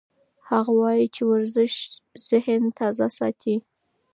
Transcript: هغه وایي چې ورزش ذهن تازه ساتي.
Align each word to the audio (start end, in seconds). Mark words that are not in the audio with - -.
هغه 0.49 0.71
وایي 0.81 1.05
چې 1.15 1.21
ورزش 1.31 1.73
ذهن 2.29 2.61
تازه 2.79 3.07
ساتي. 3.17 3.55